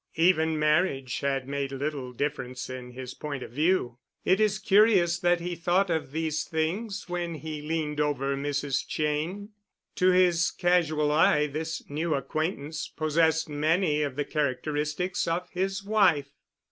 [0.15, 3.99] Even marriage had made little difference in his point of view.
[4.25, 8.81] It is curious that he thought of these things when he leaned over Mrs.
[8.87, 9.49] Cheyne.
[9.97, 16.31] To his casual eye this new acquaintance possessed many of the characteristics of his wife.